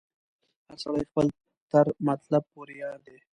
[0.67, 1.27] هر سړی خپل
[1.71, 3.17] تر مطلب پوري یار دی